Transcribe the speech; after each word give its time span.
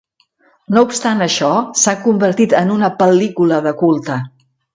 No 0.77 0.81
obstant 0.85 1.21
això, 1.25 1.49
s'ha 1.81 1.93
convertit 2.07 2.57
en 2.63 2.73
una 2.77 2.91
pel·lícula 3.03 3.61
de 3.69 3.77
culte. 3.85 4.19